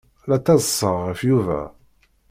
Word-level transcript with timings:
La 0.27 0.37
ttaḍsaɣ 0.39 0.95
ɣef 1.07 1.19
Yuba. 1.29 1.61